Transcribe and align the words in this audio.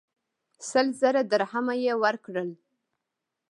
سل 0.69 0.87
زره 1.01 1.21
درهمه 1.31 1.75
یې 1.83 1.93
ورکړل. 2.03 2.49